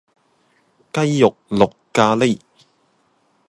[0.93, 2.41] 雞肉綠咖哩